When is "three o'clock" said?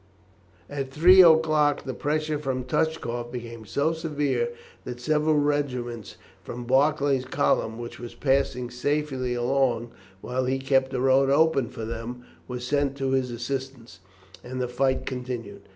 0.89-1.83